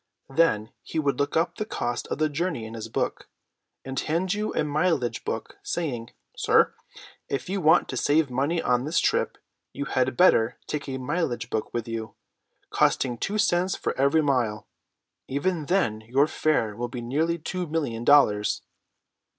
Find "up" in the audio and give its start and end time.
1.37-1.53